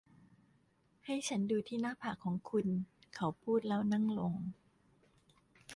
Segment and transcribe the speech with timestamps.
[1.05, 2.67] ให้ฉันดูที่หน้าผากของคุณ
[3.15, 4.35] เขาพูดแล้วนั่งลง